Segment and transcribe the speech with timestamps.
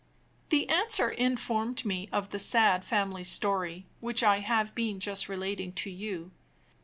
[0.49, 5.73] The answer informed me of the sad family story, which I have been just relating
[5.73, 6.31] to you.